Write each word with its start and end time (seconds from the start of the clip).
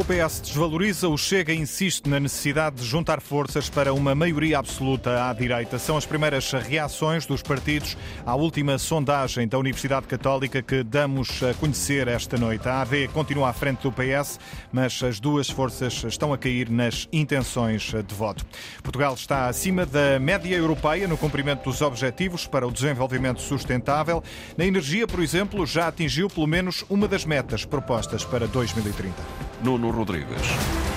O 0.00 0.04
PS 0.04 0.40
desvaloriza, 0.40 1.10
o 1.10 1.18
Chega 1.18 1.52
insiste 1.52 2.08
na 2.08 2.18
necessidade 2.18 2.76
de 2.76 2.86
juntar 2.86 3.20
forças 3.20 3.68
para 3.68 3.92
uma 3.92 4.14
maioria 4.14 4.58
absoluta 4.58 5.28
à 5.28 5.32
direita. 5.34 5.78
São 5.78 5.94
as 5.94 6.06
primeiras 6.06 6.50
reações 6.52 7.26
dos 7.26 7.42
partidos 7.42 7.98
à 8.24 8.34
última 8.34 8.78
sondagem 8.78 9.46
da 9.46 9.58
Universidade 9.58 10.06
Católica 10.06 10.62
que 10.62 10.82
damos 10.82 11.42
a 11.42 11.52
conhecer 11.52 12.08
esta 12.08 12.38
noite. 12.38 12.66
A 12.66 12.80
AD 12.80 13.08
continua 13.08 13.50
à 13.50 13.52
frente 13.52 13.82
do 13.82 13.92
PS, 13.92 14.40
mas 14.72 15.02
as 15.02 15.20
duas 15.20 15.50
forças 15.50 16.02
estão 16.02 16.32
a 16.32 16.38
cair 16.38 16.70
nas 16.70 17.06
intenções 17.12 17.92
de 17.92 18.14
voto. 18.14 18.46
Portugal 18.82 19.12
está 19.12 19.48
acima 19.48 19.84
da 19.84 20.18
média 20.18 20.56
europeia 20.56 21.06
no 21.06 21.18
cumprimento 21.18 21.64
dos 21.64 21.82
objetivos 21.82 22.46
para 22.46 22.66
o 22.66 22.72
desenvolvimento 22.72 23.42
sustentável. 23.42 24.24
Na 24.56 24.64
energia, 24.64 25.06
por 25.06 25.20
exemplo, 25.20 25.66
já 25.66 25.88
atingiu 25.88 26.30
pelo 26.30 26.46
menos 26.46 26.86
uma 26.88 27.06
das 27.06 27.26
metas 27.26 27.66
propostas 27.66 28.24
para 28.24 28.46
2030. 28.46 29.49
Nuno 29.62 29.92
Rodrigues. 29.92 30.89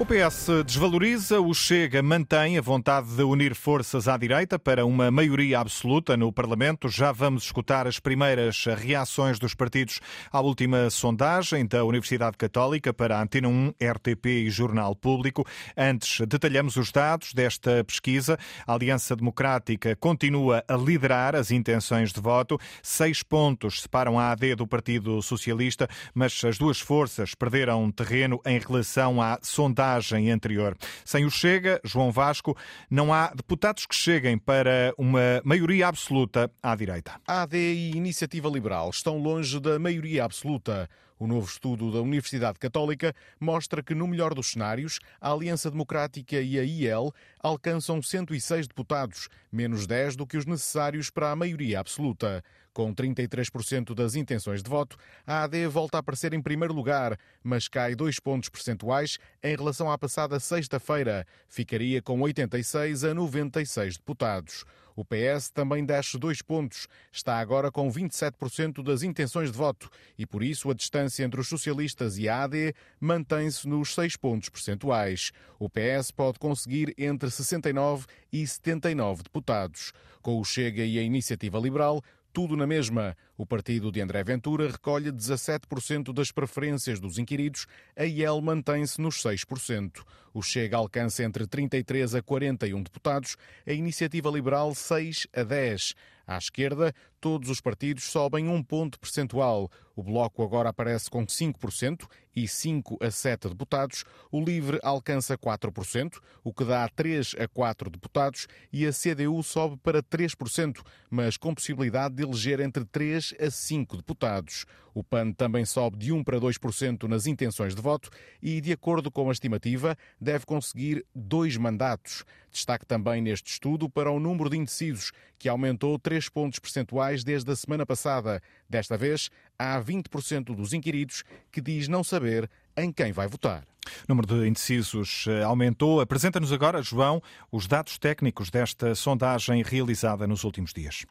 O 0.00 0.06
PS 0.06 0.46
desvaloriza, 0.64 1.40
o 1.40 1.52
Chega 1.52 2.00
mantém 2.00 2.56
a 2.56 2.62
vontade 2.62 3.16
de 3.16 3.22
unir 3.24 3.52
forças 3.56 4.06
à 4.06 4.16
direita 4.16 4.56
para 4.56 4.86
uma 4.86 5.10
maioria 5.10 5.58
absoluta 5.58 6.16
no 6.16 6.32
Parlamento. 6.32 6.88
Já 6.88 7.10
vamos 7.10 7.42
escutar 7.42 7.84
as 7.84 7.98
primeiras 7.98 8.64
reações 8.64 9.40
dos 9.40 9.56
partidos 9.56 9.98
à 10.30 10.40
última 10.40 10.88
sondagem 10.88 11.66
da 11.66 11.84
Universidade 11.84 12.36
Católica 12.36 12.94
para 12.94 13.18
a 13.18 13.22
Antena 13.22 13.48
1, 13.48 13.70
RTP 13.70 14.26
e 14.26 14.50
Jornal 14.50 14.94
Público. 14.94 15.44
Antes, 15.76 16.24
detalhamos 16.28 16.76
os 16.76 16.92
dados 16.92 17.34
desta 17.34 17.82
pesquisa. 17.82 18.38
A 18.68 18.74
Aliança 18.74 19.16
Democrática 19.16 19.96
continua 19.96 20.62
a 20.68 20.76
liderar 20.76 21.34
as 21.34 21.50
intenções 21.50 22.12
de 22.12 22.20
voto. 22.20 22.56
Seis 22.84 23.24
pontos 23.24 23.82
separam 23.82 24.16
a 24.16 24.30
AD 24.30 24.54
do 24.54 24.66
Partido 24.66 25.20
Socialista, 25.22 25.88
mas 26.14 26.40
as 26.44 26.56
duas 26.56 26.78
forças 26.78 27.34
perderam 27.34 27.90
terreno 27.90 28.40
em 28.46 28.60
relação 28.60 29.20
à 29.20 29.40
sondagem 29.42 29.87
anterior. 30.32 30.76
Sem 31.04 31.24
o 31.24 31.30
Chega, 31.30 31.80
João 31.84 32.10
Vasco, 32.10 32.56
não 32.90 33.12
há 33.12 33.32
deputados 33.34 33.86
que 33.86 33.94
cheguem 33.94 34.38
para 34.38 34.92
uma 34.96 35.40
maioria 35.44 35.88
absoluta 35.88 36.50
à 36.62 36.74
direita. 36.74 37.12
AD 37.26 37.56
e 37.56 37.90
Iniciativa 37.96 38.48
Liberal 38.48 38.90
estão 38.90 39.18
longe 39.18 39.58
da 39.60 39.78
maioria 39.78 40.24
absoluta. 40.24 40.88
O 41.18 41.26
novo 41.26 41.46
estudo 41.46 41.90
da 41.90 42.00
Universidade 42.00 42.58
Católica 42.58 43.14
mostra 43.40 43.82
que, 43.82 43.94
no 43.94 44.06
melhor 44.06 44.34
dos 44.34 44.52
cenários, 44.52 45.00
a 45.20 45.32
Aliança 45.32 45.70
Democrática 45.70 46.40
e 46.40 46.58
a 46.58 46.62
IEL 46.62 47.12
alcançam 47.40 48.00
106 48.00 48.68
deputados, 48.68 49.28
menos 49.50 49.86
10 49.86 50.14
do 50.14 50.26
que 50.26 50.36
os 50.36 50.46
necessários 50.46 51.10
para 51.10 51.32
a 51.32 51.36
maioria 51.36 51.80
absoluta. 51.80 52.44
Com 52.72 52.94
33% 52.94 53.92
das 53.92 54.14
intenções 54.14 54.62
de 54.62 54.70
voto, 54.70 54.96
a 55.26 55.42
AD 55.42 55.66
volta 55.66 55.98
a 55.98 56.00
aparecer 56.00 56.32
em 56.32 56.40
primeiro 56.40 56.72
lugar, 56.72 57.18
mas 57.42 57.66
cai 57.66 57.96
dois 57.96 58.20
pontos 58.20 58.48
percentuais 58.48 59.18
em 59.42 59.56
relação 59.56 59.90
à 59.90 59.98
passada 59.98 60.38
sexta-feira. 60.38 61.26
Ficaria 61.48 62.00
com 62.00 62.20
86 62.20 63.02
a 63.02 63.12
96 63.12 63.96
deputados. 63.96 64.64
O 64.98 65.04
PS 65.04 65.48
também 65.50 65.84
desce 65.84 66.18
dois 66.18 66.42
pontos. 66.42 66.88
Está 67.12 67.38
agora 67.38 67.70
com 67.70 67.88
27% 67.88 68.82
das 68.82 69.04
intenções 69.04 69.48
de 69.52 69.56
voto 69.56 69.88
e, 70.18 70.26
por 70.26 70.42
isso, 70.42 70.68
a 70.68 70.74
distância 70.74 71.22
entre 71.22 71.40
os 71.40 71.46
socialistas 71.46 72.18
e 72.18 72.28
a 72.28 72.42
AD 72.42 72.74
mantém-se 72.98 73.68
nos 73.68 73.94
seis 73.94 74.16
pontos 74.16 74.48
percentuais. 74.48 75.30
O 75.56 75.70
PS 75.70 76.10
pode 76.10 76.40
conseguir 76.40 76.96
entre 76.98 77.30
69 77.30 78.06
e 78.32 78.44
79 78.44 79.22
deputados. 79.22 79.92
Com 80.20 80.40
o 80.40 80.44
Chega 80.44 80.84
e 80.84 80.98
a 80.98 81.02
Iniciativa 81.02 81.60
Liberal, 81.60 82.02
tudo 82.32 82.56
na 82.56 82.66
mesma. 82.66 83.16
O 83.36 83.46
partido 83.46 83.90
de 83.90 84.00
André 84.00 84.22
Ventura 84.22 84.70
recolhe 84.70 85.10
17% 85.10 86.12
das 86.12 86.30
preferências 86.30 87.00
dos 87.00 87.18
inquiridos, 87.18 87.66
a 87.96 88.04
IEL 88.04 88.40
mantém-se 88.40 89.00
nos 89.00 89.22
6%. 89.22 90.02
O 90.32 90.42
Chega 90.42 90.76
alcança 90.76 91.24
entre 91.24 91.46
33 91.46 92.14
a 92.14 92.22
41 92.22 92.82
deputados, 92.82 93.36
a 93.66 93.72
Iniciativa 93.72 94.30
Liberal 94.30 94.74
6 94.74 95.26
a 95.34 95.42
10. 95.42 95.94
À 96.26 96.36
esquerda, 96.36 96.94
todos 97.20 97.50
os 97.50 97.60
partidos 97.60 98.04
sobem 98.04 98.48
um 98.48 98.62
ponto 98.62 98.98
percentual. 98.98 99.70
O 99.94 100.02
Bloco 100.02 100.44
agora 100.44 100.68
aparece 100.68 101.10
com 101.10 101.26
5% 101.26 102.06
e 102.34 102.46
5 102.46 102.98
a 103.00 103.10
7 103.10 103.48
deputados. 103.48 104.04
O 104.30 104.40
Livre 104.40 104.78
alcança 104.82 105.36
4%, 105.36 106.18
o 106.44 106.52
que 106.52 106.64
dá 106.64 106.88
3 106.88 107.34
a 107.38 107.48
4 107.48 107.90
deputados, 107.90 108.46
e 108.72 108.86
a 108.86 108.92
CDU 108.92 109.42
sobe 109.42 109.76
para 109.78 110.00
3%, 110.00 110.84
mas 111.10 111.36
com 111.36 111.52
possibilidade 111.52 112.14
de 112.14 112.22
eleger 112.22 112.60
entre 112.60 112.84
3 112.84 113.34
a 113.40 113.50
5 113.50 113.96
deputados. 113.96 114.64
O 114.94 115.04
PAN 115.04 115.32
também 115.32 115.64
sobe 115.64 115.96
de 115.96 116.12
1 116.12 116.24
para 116.24 116.40
2% 116.40 117.04
nas 117.04 117.26
intenções 117.26 117.74
de 117.74 117.80
voto 117.80 118.10
e, 118.42 118.60
de 118.60 118.72
acordo 118.72 119.10
com 119.10 119.28
a 119.28 119.32
estimativa, 119.32 119.96
deve 120.20 120.44
conseguir 120.44 121.04
dois 121.14 121.56
mandatos. 121.56 122.24
Destaque 122.50 122.84
também 122.86 123.22
neste 123.22 123.52
estudo 123.52 123.88
para 123.88 124.10
o 124.10 124.18
número 124.18 124.50
de 124.50 124.56
indecisos, 124.56 125.12
que 125.38 125.48
aumentou 125.48 125.98
3 125.98 126.28
pontos 126.28 126.58
percentuais 126.58 127.07
desde 127.24 127.50
a 127.50 127.56
semana 127.56 127.84
passada. 127.84 128.40
Desta 128.68 128.96
vez, 128.96 129.30
há 129.58 129.80
20% 129.80 130.54
dos 130.54 130.72
inquiridos 130.72 131.24
que 131.50 131.60
diz 131.60 131.88
não 131.88 132.04
saber 132.04 132.48
em 132.76 132.92
quem 132.92 133.12
vai 133.12 133.26
votar. 133.26 133.64
O 133.86 134.08
número 134.08 134.26
de 134.26 134.46
indecisos 134.46 135.26
aumentou. 135.46 136.00
Apresenta-nos 136.00 136.52
agora, 136.52 136.82
João, 136.82 137.22
os 137.50 137.66
dados 137.66 137.98
técnicos 137.98 138.50
desta 138.50 138.94
sondagem 138.94 139.62
realizada 139.62 140.26
nos 140.26 140.44
últimos 140.44 140.72
dias. 140.72 141.04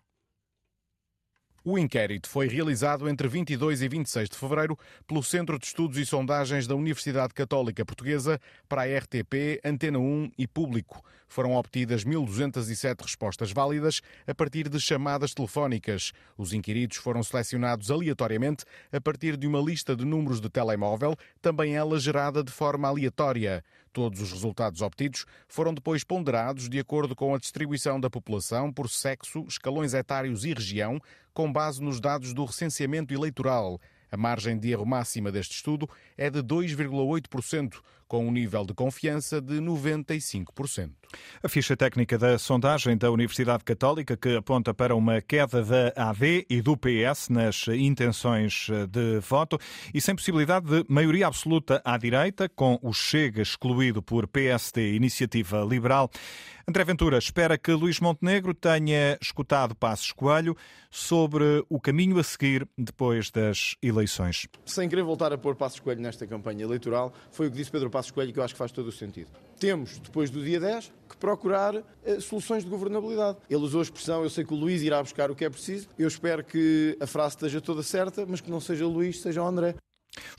O 1.69 1.77
inquérito 1.77 2.29
foi 2.29 2.47
realizado 2.47 3.09
entre 3.09 3.27
22 3.27 3.81
e 3.81 3.89
26 3.89 4.29
de 4.29 4.37
fevereiro 4.37 4.79
pelo 5.05 5.21
Centro 5.21 5.59
de 5.59 5.65
Estudos 5.65 5.97
e 5.97 6.05
Sondagens 6.05 6.65
da 6.65 6.73
Universidade 6.73 7.33
Católica 7.33 7.85
Portuguesa 7.85 8.39
para 8.69 8.83
a 8.83 8.97
RTP, 8.97 9.59
Antena 9.65 9.99
1 9.99 10.31
e 10.37 10.47
Público. 10.47 11.03
Foram 11.27 11.55
obtidas 11.55 12.05
1.207 12.05 13.01
respostas 13.01 13.51
válidas 13.51 13.99
a 14.25 14.33
partir 14.33 14.69
de 14.69 14.79
chamadas 14.79 15.33
telefónicas. 15.33 16.13
Os 16.37 16.53
inquiridos 16.53 16.95
foram 16.95 17.21
selecionados 17.21 17.91
aleatoriamente 17.91 18.63
a 18.89 19.01
partir 19.01 19.35
de 19.35 19.45
uma 19.45 19.59
lista 19.59 19.93
de 19.93 20.05
números 20.05 20.39
de 20.39 20.49
telemóvel, 20.49 21.17
também 21.41 21.75
ela 21.75 21.99
gerada 21.99 22.41
de 22.41 22.51
forma 22.51 22.87
aleatória. 22.87 23.61
Todos 23.91 24.21
os 24.21 24.31
resultados 24.31 24.81
obtidos 24.81 25.25
foram 25.47 25.73
depois 25.73 26.03
ponderados 26.03 26.69
de 26.69 26.79
acordo 26.79 27.15
com 27.15 27.33
a 27.33 27.39
distribuição 27.39 27.99
da 27.99 28.11
população 28.11 28.71
por 28.71 28.87
sexo, 28.89 29.43
escalões 29.47 29.95
etários 29.95 30.45
e 30.45 30.53
região, 30.53 31.01
com 31.37 31.53
base 31.53 31.79
nos 31.83 31.99
dados 31.99 32.33
do 32.33 32.43
recenseamento 32.45 33.13
eleitoral. 33.13 33.79
A 34.11 34.17
margem 34.17 34.57
de 34.57 34.71
erro 34.71 34.87
máxima 34.87 35.31
deste 35.31 35.51
estudo 35.53 35.87
é 36.17 36.31
de 36.31 36.41
2,8%, 36.41 37.75
com 38.07 38.25
um 38.25 38.31
nível 38.31 38.65
de 38.65 38.73
confiança 38.73 39.39
de 39.39 39.59
95%. 39.61 40.89
A 41.43 41.47
ficha 41.47 41.77
técnica 41.77 42.17
da 42.17 42.37
sondagem 42.37 42.97
da 42.97 43.11
Universidade 43.11 43.63
Católica, 43.63 44.17
que 44.17 44.35
aponta 44.35 44.73
para 44.73 44.95
uma 44.95 45.21
queda 45.21 45.63
da 45.63 45.93
AD 45.95 46.45
e 46.49 46.61
do 46.61 46.75
PS 46.75 47.29
nas 47.29 47.67
intenções 47.67 48.67
de 48.89 49.19
voto 49.19 49.57
e 49.93 50.01
sem 50.01 50.15
possibilidade 50.15 50.65
de 50.65 50.85
maioria 50.89 51.27
absoluta 51.27 51.81
à 51.85 51.97
direita, 51.97 52.49
com 52.49 52.79
o 52.81 52.91
Chega 52.91 53.41
excluído 53.41 54.01
por 54.01 54.27
PSD 54.27 54.95
Iniciativa 54.95 55.63
Liberal. 55.63 56.09
André 56.69 56.83
Ventura 56.83 57.17
espera 57.17 57.57
que 57.57 57.71
Luís 57.71 58.01
Montenegro 58.01 58.53
tenha 58.53 59.17
escutado 59.21 59.73
Passos 59.73 60.11
Coelho 60.11 60.53
sobre 60.91 61.63
o 61.69 61.79
caminho 61.79 62.19
a 62.19 62.23
seguir 62.23 62.67
depois 62.77 63.31
das 63.31 63.77
eleições. 63.81 64.49
Sem 64.65 64.89
querer 64.89 65.03
voltar 65.03 65.31
a 65.31 65.37
pôr 65.37 65.55
Passos 65.55 65.79
Coelho 65.79 66.01
nesta 66.01 66.27
campanha 66.27 66.63
eleitoral, 66.65 67.13
foi 67.31 67.47
o 67.47 67.51
que 67.51 67.55
disse 67.55 67.71
Pedro 67.71 67.89
Passos 67.89 68.11
Coelho 68.11 68.33
que 68.33 68.39
eu 68.39 68.43
acho 68.43 68.53
que 68.53 68.57
faz 68.57 68.73
todo 68.73 68.87
o 68.87 68.91
sentido. 68.91 69.29
Temos, 69.59 69.97
depois 69.99 70.29
do 70.29 70.43
dia 70.43 70.59
10, 70.59 70.91
que 71.09 71.17
procurar 71.17 71.75
eh, 72.05 72.19
soluções 72.19 72.63
de 72.63 72.69
governabilidade. 72.69 73.37
Ele 73.49 73.61
usou 73.61 73.79
a 73.79 73.83
expressão, 73.83 74.23
eu 74.23 74.29
sei 74.29 74.43
que 74.43 74.53
o 74.53 74.57
Luís 74.57 74.81
irá 74.81 75.01
buscar 75.01 75.31
o 75.31 75.35
que 75.35 75.45
é 75.45 75.49
preciso, 75.49 75.87
eu 75.97 76.07
espero 76.07 76.43
que 76.43 76.95
a 76.99 77.07
frase 77.07 77.35
esteja 77.35 77.59
toda 77.59 77.81
certa, 77.81 78.25
mas 78.25 78.39
que 78.39 78.51
não 78.51 78.59
seja 78.59 78.85
o 78.85 78.89
Luís, 78.89 79.21
seja 79.21 79.41
o 79.41 79.47
André. 79.47 79.75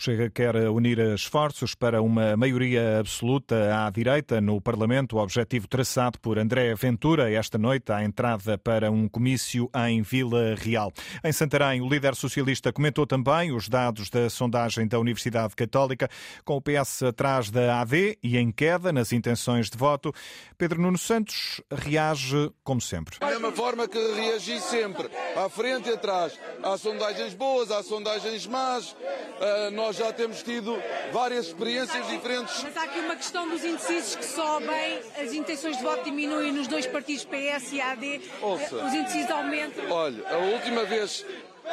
Chega 0.01 0.31
quer 0.31 0.55
unir 0.71 1.01
esforços 1.01 1.75
para 1.75 2.01
uma 2.01 2.37
maioria 2.37 3.01
absoluta 3.01 3.85
à 3.85 3.91
direita 3.91 4.41
no 4.41 4.61
Parlamento, 4.61 5.17
o 5.17 5.19
objetivo 5.21 5.67
traçado 5.67 6.21
por 6.21 6.39
André 6.39 6.73
Ventura 6.77 7.33
esta 7.33 7.59
noite 7.59 7.91
à 7.91 8.05
entrada 8.05 8.57
para 8.57 8.93
um 8.93 9.09
comício 9.09 9.69
em 9.89 10.01
Vila 10.01 10.55
Real. 10.57 10.93
Em 11.25 11.33
Santarém, 11.33 11.81
o 11.83 11.89
líder 11.89 12.15
socialista 12.15 12.73
comentou 12.73 13.09
também 13.09 13.51
os 13.51 13.69
dados 13.69 14.09
da 14.09 14.31
sondagem 14.31 14.87
da 14.87 15.01
Universidade 15.01 15.57
Católica, 15.57 16.09
com 16.45 16.57
o 16.57 16.63
PS 16.63 17.03
atrás 17.03 17.51
da 17.51 17.81
AD 17.81 18.19
e 18.23 18.39
em 18.39 18.53
queda 18.53 18.93
nas 18.93 19.13
intenções 19.13 19.69
de 19.69 19.77
voto. 19.77 20.13
Pedro 20.57 20.81
Nuno 20.81 20.97
Santos 20.97 21.61
reage 21.73 22.53
como 22.63 22.81
sempre. 22.81 23.19
Da 23.19 23.27
mesma 23.27 23.51
forma 23.51 23.89
que 23.89 23.99
reagi 23.99 24.61
sempre, 24.61 25.11
à 25.37 25.49
frente 25.49 25.89
e 25.89 25.93
atrás. 25.93 26.39
Há 26.63 26.79
sondagens 26.79 27.35
boas, 27.35 27.73
há 27.73 27.83
sondagens 27.83 28.47
más. 28.47 28.93
Uh 29.41 29.49
Uh, 29.49 29.71
nós 29.89 29.97
já 29.97 30.13
temos 30.13 30.43
tido 30.43 30.79
várias 31.11 31.47
experiências 31.47 32.07
diferentes. 32.09 32.63
Mas 32.63 32.77
há 32.77 32.83
aqui 32.83 32.99
uma 32.99 33.17
questão 33.17 33.49
dos 33.49 33.65
indecisos 33.65 34.17
que 34.17 34.25
sobem, 34.27 35.01
as 35.19 35.33
intenções 35.33 35.79
de 35.79 35.83
voto 35.83 36.05
diminuem 36.05 36.53
nos 36.53 36.67
dois 36.67 36.87
partidos 36.87 37.25
PS 37.25 37.73
e 37.73 37.81
AD, 37.81 38.21
Ouça, 38.43 38.85
os 38.85 38.93
indecisos 38.93 39.31
aumentam. 39.31 39.91
Olha, 39.91 40.29
a 40.29 40.37
última 40.37 40.85
vez 40.85 41.25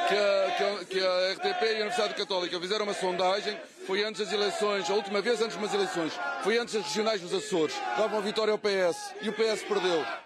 que 0.07 0.15
a, 0.15 0.85
que 0.85 0.99
a, 1.01 1.33
RTP 1.33 1.61
e 1.61 1.67
a 1.67 1.71
Universidade 1.71 2.13
Católica 2.13 2.57
fizeram 2.57 2.85
uma 2.85 2.93
sondagem 2.93 3.57
foi 3.85 4.01
antes 4.05 4.21
das 4.21 4.31
eleições, 4.31 4.89
a 4.89 4.93
última 4.93 5.19
vez 5.19 5.41
antes 5.41 5.57
das 5.57 5.73
eleições, 5.73 6.13
foi 6.41 6.57
antes 6.57 6.73
das 6.73 6.85
regionais 6.85 7.19
dos 7.19 7.33
Açores. 7.33 7.75
Dava 7.97 8.15
uma 8.15 8.21
vitória 8.21 8.53
ao 8.53 8.57
PS 8.57 9.13
e 9.21 9.27
o 9.27 9.33
PS 9.33 9.61
perdeu. 9.67 10.24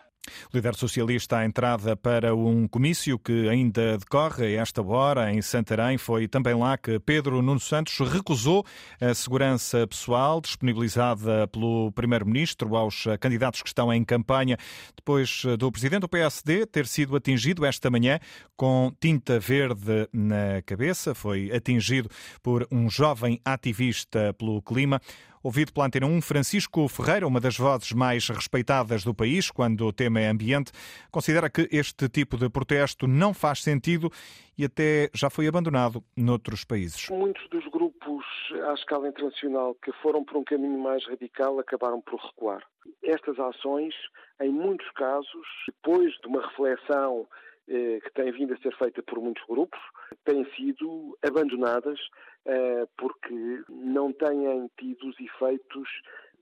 O 0.54 0.56
líder 0.56 0.76
socialista 0.76 1.38
à 1.38 1.46
entrada 1.46 1.96
para 1.96 2.36
um 2.36 2.68
comício 2.68 3.18
que 3.20 3.48
ainda 3.50 3.98
decorre 3.98 4.58
a 4.58 4.62
esta 4.62 4.82
hora 4.82 5.32
em 5.32 5.42
Santarém. 5.42 5.98
Foi 5.98 6.28
também 6.28 6.54
lá 6.54 6.78
que 6.78 7.00
Pedro 7.00 7.42
Nuno 7.42 7.60
Santos 7.60 7.98
recusou 8.00 8.66
a 9.00 9.14
segurança 9.14 9.86
pessoal 9.88 10.42
disponibilizada 10.42 11.48
pelo 11.48 11.92
primeiro-ministro 11.92 12.76
aos 12.76 13.06
candidatos 13.20 13.62
que 13.62 13.68
estão 13.68 13.94
em 13.94 14.04
campanha 14.04 14.58
depois 14.96 15.44
do 15.58 15.72
presidente 15.72 16.02
do 16.02 16.10
PSD 16.10 16.66
ter 16.66 16.88
sido 16.88 17.16
atingido 17.16 17.66
esta 17.66 17.90
manhã 17.90 18.20
com 18.56 18.92
tinta 19.00 19.40
verde 19.40 20.08
na 20.12 20.62
cabeça. 20.66 21.16
Foi 21.16 21.52
atingido 21.52 22.10
por 22.42 22.68
um 22.72 22.90
jovem 22.90 23.40
ativista 23.46 24.34
pelo 24.34 24.62
clima. 24.62 25.02
Ouvido 25.42 25.72
pela 25.72 25.86
Antena 25.86 26.06
1, 26.06 26.22
Francisco 26.22 26.86
Ferreira, 26.90 27.26
uma 27.26 27.40
das 27.40 27.58
vozes 27.58 27.94
mais 27.94 28.28
respeitadas 28.28 29.06
do 29.06 29.14
país 29.14 29.50
quando 29.50 29.86
o 29.86 29.94
tema 29.94 30.20
é 30.20 30.28
ambiente, 30.28 30.72
considera 31.10 31.50
que 31.50 31.70
este 31.72 32.10
tipo 32.10 32.38
de 32.38 32.50
protesto 32.50 33.08
não 33.08 33.34
faz 33.34 33.64
sentido 33.64 34.12
e 34.58 34.66
até 34.66 35.10
já 35.14 35.30
foi 35.30 35.48
abandonado 35.48 36.04
noutros 36.18 36.66
países. 36.66 37.10
Muitos 37.10 37.48
dos 37.50 37.66
grupos 37.68 38.26
à 38.68 38.74
escala 38.74 39.08
internacional 39.08 39.76
que 39.76 39.94
foram 40.02 40.26
por 40.26 40.36
um 40.36 40.44
caminho 40.44 40.78
mais 40.78 41.08
radical 41.08 41.58
acabaram 41.58 42.02
por 42.02 42.20
recuar. 42.20 42.62
Estas 43.02 43.40
ações, 43.40 43.96
em 44.42 44.50
muitos 44.50 44.90
casos, 44.92 45.48
depois 45.68 46.12
de 46.20 46.28
uma 46.28 46.46
reflexão 46.46 47.26
que 47.70 48.12
tem 48.16 48.32
vindo 48.32 48.54
a 48.54 48.58
ser 48.58 48.76
feita 48.78 49.04
por 49.04 49.20
muitos 49.22 49.44
grupos, 49.46 49.80
têm 50.26 50.44
sido 50.56 51.18
abandonadas 51.24 52.00
eh, 52.46 52.88
porque 52.98 53.64
não 53.70 54.12
têm 54.12 54.70
tido 54.80 55.08
os 55.08 55.20
efeitos 55.20 55.88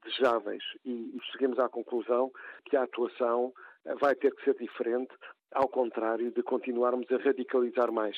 desejáveis 0.03 0.63
e 0.85 1.19
chegamos 1.31 1.59
à 1.59 1.67
conclusão 1.67 2.31
que 2.65 2.77
a 2.77 2.83
atuação 2.83 3.51
eh, 3.85 3.93
vai 3.95 4.15
ter 4.15 4.33
que 4.35 4.43
ser 4.45 4.55
diferente, 4.55 5.13
ao 5.51 5.67
contrário 5.67 6.31
de 6.31 6.43
continuarmos 6.43 7.11
a 7.11 7.17
radicalizar 7.17 7.91
mais. 7.91 8.17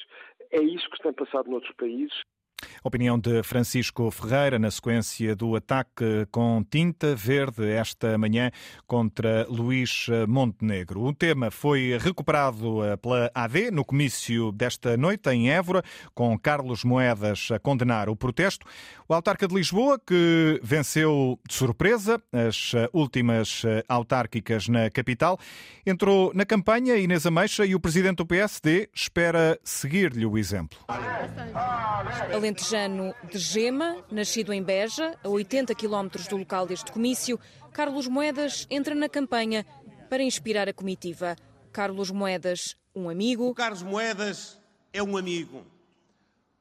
É 0.51 0.61
isso 0.61 0.89
que 0.91 1.01
tem 1.01 1.13
passado 1.13 1.49
noutros 1.49 1.75
países 1.75 2.21
Opinião 2.83 3.19
de 3.19 3.43
Francisco 3.43 4.09
Ferreira 4.11 4.57
na 4.59 4.71
sequência 4.71 5.35
do 5.35 5.55
ataque 5.55 6.25
com 6.31 6.63
tinta 6.69 7.15
verde 7.15 7.69
esta 7.69 8.17
manhã 8.17 8.51
contra 8.87 9.45
Luís 9.49 10.07
Montenegro. 10.27 11.03
O 11.03 11.13
tema 11.13 11.51
foi 11.51 11.97
recuperado 11.99 12.83
eh, 12.83 12.97
pela 12.97 13.31
AD 13.33 13.71
no 13.71 13.83
comício 13.83 14.51
desta 14.51 14.95
noite 14.97 15.29
em 15.29 15.49
Évora, 15.49 15.83
com 16.13 16.37
Carlos 16.37 16.83
Moedas 16.83 17.49
a 17.51 17.59
condenar 17.59 18.09
o 18.09 18.15
protesto. 18.15 18.65
O 19.07 19.13
autarca 19.13 19.47
de 19.47 19.55
Lisboa, 19.55 19.99
que 19.99 20.59
venceu 20.63 21.39
de 21.47 21.53
surpresa 21.53 22.21
as 22.31 22.71
últimas 22.93 23.63
eh, 23.65 23.83
autárquicas 23.87 24.67
na 24.67 24.89
capital, 24.89 25.39
entrou 25.85 26.31
na 26.33 26.45
campanha 26.45 26.95
Inês 26.95 27.25
Ameixa 27.25 27.65
e 27.65 27.75
o 27.75 27.79
presidente 27.79 28.17
do 28.17 28.25
PSD 28.25 28.89
espera 28.93 29.59
seguir-lhe 29.63 30.25
o 30.25 30.37
exemplo. 30.37 30.79
Alentejano 32.59 33.15
de 33.23 33.37
Gema, 33.37 34.03
nascido 34.11 34.51
em 34.51 34.61
Beja, 34.61 35.17
a 35.23 35.29
80 35.29 35.73
quilómetros 35.73 36.27
do 36.27 36.35
local 36.35 36.67
deste 36.67 36.91
comício, 36.91 37.39
Carlos 37.71 38.05
Moedas 38.05 38.67
entra 38.69 38.93
na 38.93 39.07
campanha 39.07 39.65
para 40.09 40.21
inspirar 40.21 40.67
a 40.67 40.73
comitiva. 40.73 41.37
Carlos 41.71 42.11
Moedas, 42.11 42.75
um 42.93 43.09
amigo. 43.09 43.47
O 43.47 43.55
Carlos 43.55 43.81
Moedas 43.81 44.59
é 44.91 45.01
um 45.01 45.15
amigo. 45.15 45.65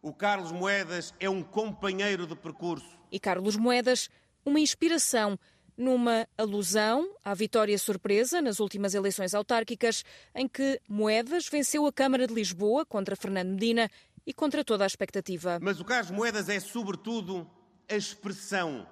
O 0.01 0.13
Carlos 0.13 0.53
Moedas 0.53 1.13
é 1.19 1.29
um 1.29 1.43
companheiro 1.43 2.29
de 2.29 2.37
percurso. 2.37 2.97
E 3.11 3.19
Carlos 3.19 3.57
Moedas, 3.57 4.09
uma 4.47 4.61
inspiração 4.61 5.37
numa 5.79 6.29
alusão 6.37 7.09
à 7.25 7.33
vitória 7.35 7.79
surpresa 7.79 8.43
nas 8.43 8.59
últimas 8.59 8.95
eleições 8.95 9.33
autárquicas, 9.33 10.05
em 10.35 10.49
que 10.49 10.81
Moedas 10.89 11.49
venceu 11.49 11.87
a 11.87 11.93
Câmara 11.93 12.27
de 12.27 12.35
Lisboa 12.35 12.85
contra 12.85 13.15
Fernando 13.15 13.51
Medina 13.51 13.89
e 14.29 14.33
contra 14.35 14.63
toda 14.63 14.85
a 14.85 14.87
expectativa. 14.87 15.59
Mas 15.63 15.81
o 15.81 15.85
Carlos 15.87 16.11
Moedas 16.11 16.51
é, 16.51 16.61
sobretudo, 16.61 17.51
a 17.89 17.95
expressão 17.95 18.87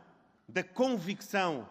da 0.49 0.65
convicção 0.65 1.69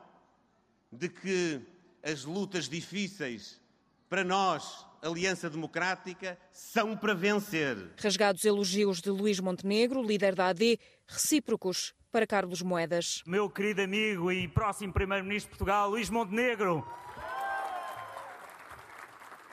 de 0.92 1.10
que 1.10 1.60
as 2.04 2.26
lutas 2.26 2.70
difíceis 2.70 3.60
para 4.08 4.24
nós, 4.24 4.86
Aliança 5.02 5.50
Democrática, 5.50 6.38
são 6.52 6.96
para 6.96 7.16
vencer. 7.16 7.76
Rasgados 7.98 8.46
elogios 8.46 9.02
de 9.02 9.10
Luís 9.10 9.40
Montenegro, 9.40 10.04
líder 10.04 10.36
da 10.36 10.50
AD, 10.50 10.80
recíprocos 11.08 11.96
para 12.12 12.28
Carlos 12.28 12.62
Moedas. 12.62 13.24
Meu 13.26 13.50
querido 13.50 13.82
amigo 13.82 14.32
e 14.32 14.48
próximo 14.48 14.94
Primeiro-Ministro 14.94 15.52
de 15.52 15.58
Portugal, 15.58 15.90
Luís 15.90 16.12
Montenegro. 16.12 16.86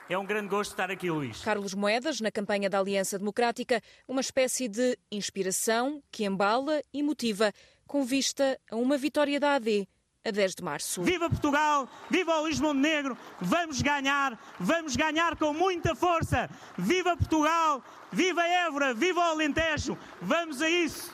É 0.09 0.17
um 0.17 0.25
grande 0.25 0.49
gosto 0.49 0.71
estar 0.71 0.91
aqui, 0.91 1.09
Luís. 1.09 1.41
Carlos 1.41 1.73
Moedas, 1.73 2.19
na 2.19 2.29
campanha 2.29 2.69
da 2.69 2.79
Aliança 2.79 3.17
Democrática, 3.17 3.81
uma 4.07 4.21
espécie 4.21 4.67
de 4.67 4.97
inspiração 5.11 6.03
que 6.11 6.25
embala 6.25 6.81
e 6.93 7.01
motiva, 7.01 7.53
com 7.87 8.03
vista 8.03 8.59
a 8.69 8.75
uma 8.75 8.97
vitória 8.97 9.39
da 9.39 9.55
AD 9.55 9.87
a 10.25 10.31
10 10.31 10.55
de 10.55 10.63
março. 10.63 11.03
Viva 11.03 11.29
Portugal! 11.29 11.87
Viva 12.09 12.37
o 12.37 12.41
Luís 12.43 12.59
Montenegro! 12.59 13.17
Vamos 13.41 13.81
ganhar! 13.81 14.39
Vamos 14.59 14.95
ganhar 14.95 15.35
com 15.37 15.53
muita 15.53 15.95
força! 15.95 16.49
Viva 16.77 17.15
Portugal! 17.17 17.83
Viva 18.11 18.45
Évora! 18.45 18.93
Viva 18.93 19.19
o 19.19 19.23
Alentejo! 19.23 19.97
Vamos 20.21 20.61
a 20.61 20.69
isso! 20.69 21.12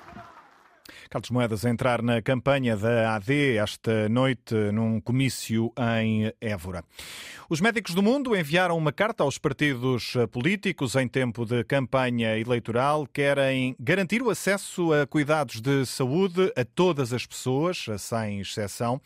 Carlos 1.09 1.31
Moedas 1.31 1.65
a 1.65 1.71
entrar 1.71 2.03
na 2.03 2.21
campanha 2.21 2.77
da 2.77 3.15
AD 3.15 3.57
esta 3.57 4.07
noite 4.07 4.53
num 4.71 5.01
comício 5.01 5.73
em 5.97 6.31
Évora. 6.39 6.83
Os 7.50 7.59
médicos 7.59 7.95
do 7.95 8.03
mundo 8.03 8.35
enviaram 8.35 8.77
uma 8.77 8.91
carta 8.91 9.23
aos 9.23 9.39
partidos 9.39 10.13
políticos 10.31 10.95
em 10.95 11.07
tempo 11.07 11.47
de 11.47 11.63
campanha 11.63 12.38
eleitoral. 12.38 13.07
Querem 13.11 13.75
garantir 13.79 14.21
o 14.21 14.29
acesso 14.29 14.94
a 14.94 15.07
cuidados 15.07 15.59
de 15.61 15.83
saúde 15.83 16.53
a 16.56 16.63
todas 16.63 17.11
as 17.11 17.25
pessoas, 17.25 17.88
sem 17.97 18.41
exceção. 18.41 19.01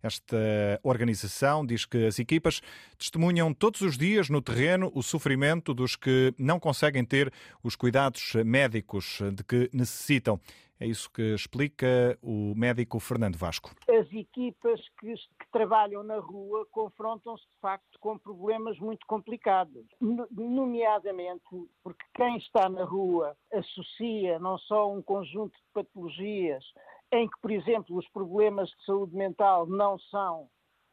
Esta 0.00 0.36
organização 0.84 1.66
diz 1.66 1.84
que 1.84 2.06
as 2.06 2.20
equipas 2.20 2.62
testemunham 2.96 3.52
todos 3.52 3.80
os 3.80 3.98
dias 3.98 4.30
no 4.30 4.40
terreno 4.40 4.90
o 4.94 5.02
sofrimento 5.02 5.74
dos 5.74 5.96
que 5.96 6.32
não 6.38 6.60
conseguem 6.60 7.04
ter 7.04 7.32
os 7.60 7.74
cuidados 7.74 8.34
médicos 8.44 9.18
de 9.34 9.42
que 9.42 9.68
necessitam. 9.72 10.40
É 10.80 10.86
isso 10.86 11.12
que 11.12 11.34
explica 11.34 12.18
o 12.22 12.54
médico 12.56 12.98
Fernando 12.98 13.36
Vasco. 13.36 13.70
As 13.86 14.10
equipas 14.14 14.80
que, 14.98 15.12
que 15.14 15.50
trabalham 15.52 16.02
na 16.02 16.18
rua 16.18 16.66
confrontam-se 16.70 17.44
de 17.50 17.56
facto 17.60 17.98
com 18.00 18.16
problemas 18.16 18.78
muito 18.78 19.06
complicados, 19.06 19.84
nomeadamente 20.00 21.44
porque 21.82 22.02
quem 22.14 22.38
está 22.38 22.70
na 22.70 22.84
rua 22.84 23.36
associa 23.52 24.38
não 24.38 24.56
só 24.56 24.90
um 24.90 25.02
conjunto 25.02 25.52
de 25.52 25.66
patologias 25.74 26.64
em 27.12 27.28
que, 27.28 27.38
por 27.42 27.50
exemplo, 27.50 27.98
os 27.98 28.08
problemas 28.08 28.70
de 28.70 28.84
saúde 28.86 29.14
mental 29.14 29.66
não 29.66 29.98
são, 29.98 30.48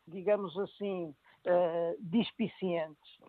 digamos 0.06 0.58
assim, 0.60 1.16
uh, 1.46 1.96
dispicientes. 2.02 3.20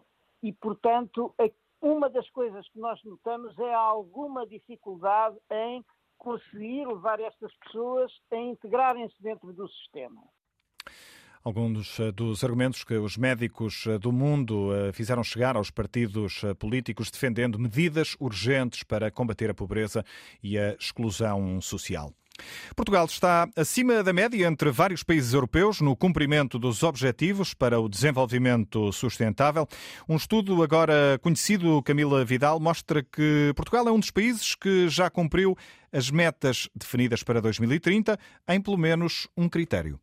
E, 0.42 0.52
portanto, 0.54 1.32
uma 1.80 2.10
das 2.10 2.28
coisas 2.30 2.68
que 2.70 2.80
nós 2.80 3.00
notamos 3.04 3.56
é 3.60 3.74
alguma 3.74 4.44
dificuldade 4.44 5.36
em 5.52 5.84
conseguir 6.18 6.86
levar 6.86 7.20
estas 7.20 7.52
pessoas 7.56 8.12
a 8.30 8.36
integrarem-se 8.36 9.22
dentro 9.22 9.52
do 9.52 9.68
sistema. 9.68 10.22
Alguns 11.42 11.98
eh, 12.00 12.12
dos 12.12 12.42
argumentos 12.42 12.84
que 12.84 12.94
os 12.94 13.16
médicos 13.16 13.86
eh, 13.86 13.98
do 13.98 14.12
mundo 14.12 14.74
eh, 14.74 14.92
fizeram 14.92 15.22
chegar 15.22 15.56
aos 15.56 15.70
partidos 15.70 16.42
políticos 16.58 17.10
defendendo 17.10 17.58
medidas 17.58 18.16
urgentes 18.20 18.82
para 18.82 19.10
combater 19.10 19.48
a 19.48 19.54
pobreza 19.54 20.04
e 20.42 20.58
a 20.58 20.74
exclusão 20.74 21.60
social. 21.60 22.12
Portugal 22.76 23.04
está 23.06 23.48
acima 23.56 24.02
da 24.02 24.12
média 24.12 24.46
entre 24.46 24.70
vários 24.70 25.02
países 25.02 25.32
europeus 25.32 25.80
no 25.80 25.96
cumprimento 25.96 26.58
dos 26.58 26.82
Objetivos 26.82 27.54
para 27.54 27.80
o 27.80 27.88
Desenvolvimento 27.88 28.92
Sustentável. 28.92 29.66
Um 30.08 30.16
estudo 30.16 30.62
agora 30.62 31.18
conhecido, 31.20 31.82
Camila 31.82 32.24
Vidal, 32.24 32.60
mostra 32.60 33.02
que 33.02 33.52
Portugal 33.56 33.88
é 33.88 33.92
um 33.92 33.98
dos 33.98 34.10
países 34.10 34.54
que 34.54 34.88
já 34.88 35.10
cumpriu 35.10 35.56
as 35.92 36.10
metas 36.10 36.68
definidas 36.74 37.22
para 37.22 37.40
2030 37.40 38.18
em 38.48 38.60
pelo 38.60 38.76
menos 38.76 39.28
um 39.36 39.48
critério. 39.48 39.98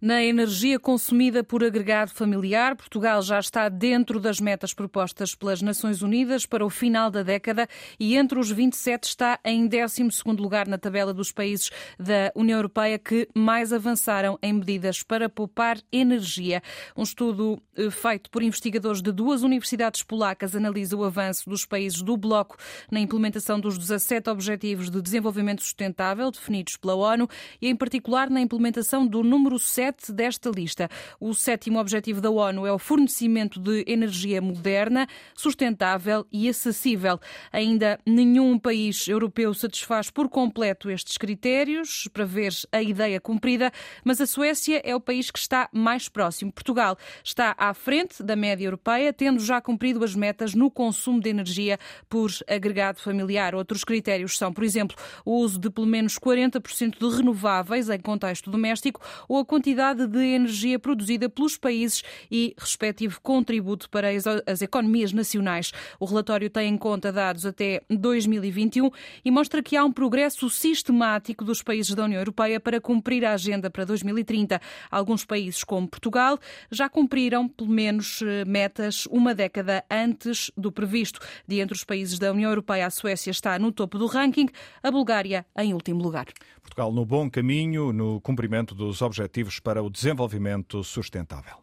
Na 0.00 0.22
energia 0.22 0.78
consumida 0.78 1.42
por 1.42 1.64
agregado 1.64 2.12
familiar, 2.12 2.76
Portugal 2.76 3.20
já 3.20 3.40
está 3.40 3.68
dentro 3.68 4.20
das 4.20 4.38
metas 4.38 4.72
propostas 4.72 5.34
pelas 5.34 5.60
Nações 5.60 6.02
Unidas 6.02 6.46
para 6.46 6.64
o 6.64 6.70
final 6.70 7.10
da 7.10 7.24
década 7.24 7.68
e 7.98 8.16
entre 8.16 8.38
os 8.38 8.50
27 8.50 9.04
está 9.04 9.40
em 9.44 9.66
12 9.66 10.08
lugar 10.38 10.68
na 10.68 10.78
tabela 10.78 11.12
dos 11.12 11.32
países 11.32 11.70
da 11.98 12.30
União 12.36 12.58
Europeia 12.58 12.96
que 12.96 13.28
mais 13.34 13.72
avançaram 13.72 14.38
em 14.40 14.52
medidas 14.52 15.02
para 15.02 15.28
poupar 15.28 15.80
energia. 15.90 16.62
Um 16.96 17.02
estudo 17.02 17.60
eh, 17.76 17.90
feito 17.90 18.30
por 18.30 18.42
investigadores 18.42 19.02
de 19.02 19.10
duas 19.10 19.42
universidades 19.42 20.04
polacas 20.04 20.54
analisa 20.54 20.96
o 20.96 21.02
avanço 21.02 21.50
dos 21.50 21.66
países 21.66 22.02
do 22.02 22.16
bloco 22.16 22.56
na 22.88 23.00
implementação 23.00 23.58
dos 23.58 23.76
17 23.76 24.30
Objetivos 24.30 24.90
de 24.90 25.02
Desenvolvimento 25.02 25.25
Sustentável 25.62 26.30
definidos 26.30 26.76
pela 26.76 26.94
ONU 26.94 27.28
e, 27.60 27.68
em 27.68 27.76
particular, 27.76 28.30
na 28.30 28.40
implementação 28.40 29.06
do 29.06 29.22
número 29.22 29.58
7 29.58 30.12
desta 30.12 30.50
lista. 30.50 30.88
O 31.20 31.34
sétimo 31.34 31.78
objetivo 31.78 32.20
da 32.20 32.30
ONU 32.30 32.66
é 32.66 32.72
o 32.72 32.78
fornecimento 32.78 33.58
de 33.58 33.84
energia 33.86 34.40
moderna, 34.40 35.06
sustentável 35.34 36.26
e 36.32 36.48
acessível. 36.48 37.18
Ainda 37.52 37.98
nenhum 38.06 38.58
país 38.58 39.08
europeu 39.08 39.52
satisfaz 39.54 40.10
por 40.10 40.28
completo 40.28 40.90
estes 40.90 41.16
critérios 41.16 42.08
para 42.12 42.24
ver 42.24 42.52
a 42.72 42.82
ideia 42.82 43.20
cumprida, 43.20 43.72
mas 44.04 44.20
a 44.20 44.26
Suécia 44.26 44.80
é 44.84 44.94
o 44.94 45.00
país 45.00 45.30
que 45.30 45.38
está 45.38 45.68
mais 45.72 46.08
próximo. 46.08 46.52
Portugal 46.52 46.96
está 47.22 47.54
à 47.58 47.72
frente 47.74 48.22
da 48.22 48.36
média 48.36 48.64
europeia, 48.64 49.12
tendo 49.12 49.40
já 49.40 49.60
cumprido 49.60 50.04
as 50.04 50.14
metas 50.14 50.54
no 50.54 50.70
consumo 50.70 51.20
de 51.20 51.30
energia 51.30 51.78
por 52.08 52.30
agregado 52.48 53.00
familiar. 53.00 53.54
Outros 53.54 53.84
critérios 53.84 54.36
são, 54.36 54.52
por 54.52 54.64
exemplo, 54.64 54.96
o 55.24 55.38
uso 55.38 55.58
de 55.58 55.70
pelo 55.70 55.86
menos 55.86 56.18
40% 56.18 56.98
de 56.98 57.16
renováveis 57.16 57.88
em 57.88 57.98
contexto 57.98 58.50
doméstico 58.50 59.00
ou 59.28 59.38
a 59.38 59.44
quantidade 59.44 60.06
de 60.06 60.18
energia 60.18 60.78
produzida 60.78 61.28
pelos 61.28 61.56
países 61.56 62.02
e 62.30 62.54
respectivo 62.58 63.20
contributo 63.20 63.88
para 63.90 64.08
as 64.46 64.62
economias 64.62 65.12
nacionais. 65.12 65.72
O 65.98 66.04
relatório 66.04 66.50
tem 66.50 66.68
em 66.68 66.76
conta 66.76 67.12
dados 67.12 67.46
até 67.46 67.82
2021 67.88 68.90
e 69.24 69.30
mostra 69.30 69.62
que 69.62 69.76
há 69.76 69.84
um 69.84 69.92
progresso 69.92 70.48
sistemático 70.50 71.44
dos 71.44 71.62
países 71.62 71.94
da 71.94 72.04
União 72.04 72.20
Europeia 72.20 72.60
para 72.60 72.80
cumprir 72.80 73.24
a 73.24 73.32
agenda 73.32 73.70
para 73.70 73.84
2030. 73.84 74.60
Alguns 74.90 75.24
países, 75.24 75.64
como 75.64 75.88
Portugal, 75.88 76.38
já 76.70 76.88
cumpriram 76.88 77.48
pelo 77.48 77.70
menos 77.70 78.22
eh, 78.22 78.44
metas 78.44 79.06
uma 79.06 79.34
década 79.34 79.84
antes 79.90 80.50
do 80.56 80.70
previsto. 80.72 81.20
De 81.46 81.60
entre 81.60 81.74
os 81.74 81.84
países 81.84 82.18
da 82.18 82.32
União 82.32 82.50
Europeia, 82.50 82.86
a 82.86 82.90
Suécia 82.90 83.30
está 83.30 83.58
no 83.58 83.72
topo 83.72 83.98
do 83.98 84.06
ranking, 84.06 84.48
a 84.82 84.90
Bulgária 85.06 85.46
em 85.56 85.72
último 85.72 86.02
lugar. 86.02 86.26
Portugal 86.60 86.92
no 86.92 87.06
bom 87.06 87.30
caminho 87.30 87.92
no 87.92 88.20
cumprimento 88.20 88.74
dos 88.74 89.00
Objetivos 89.00 89.60
para 89.60 89.80
o 89.80 89.88
Desenvolvimento 89.88 90.82
Sustentável. 90.82 91.58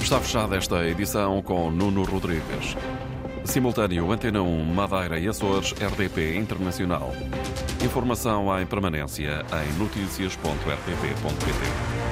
Está 0.00 0.18
fechada 0.20 0.56
esta 0.56 0.88
edição 0.88 1.42
com 1.42 1.70
Nuno 1.70 2.02
Rodrigues. 2.04 2.74
Simultâneo 3.44 4.10
Antena 4.10 4.40
1, 4.40 4.64
Madeira 4.64 5.18
e 5.18 5.28
Açores, 5.28 5.72
RDP 5.72 6.38
Internacional. 6.38 7.12
Informação 7.84 8.58
em 8.58 8.66
permanência 8.66 9.44
em 9.52 9.78
notícias.rtp.pt. 9.78 12.05